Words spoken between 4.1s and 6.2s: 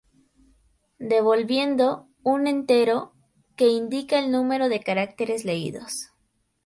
el número de caracteres leídos.